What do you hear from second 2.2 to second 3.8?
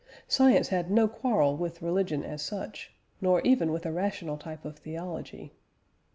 as such, nor even